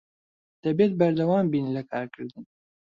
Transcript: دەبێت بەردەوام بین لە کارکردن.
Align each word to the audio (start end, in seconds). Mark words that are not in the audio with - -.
دەبێت 0.63 0.91
بەردەوام 0.99 1.45
بین 1.53 1.65
لە 1.75 1.81
کارکردن. 1.91 2.43